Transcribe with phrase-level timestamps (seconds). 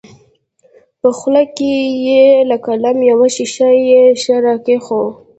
[1.01, 5.03] په خوله کښې يې لکه قلم يو ښيښه يي شى راکښېښوو.